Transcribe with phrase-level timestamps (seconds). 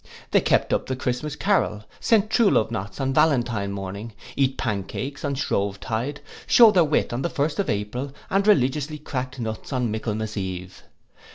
[0.31, 5.23] They kept up the Christmas carol, sent true love knots on Valentine morning, eat pancakes
[5.23, 9.71] on Shrove tide, shewed their wit on the first of April, and religiously cracked nuts
[9.71, 10.81] on Michaelmas eve.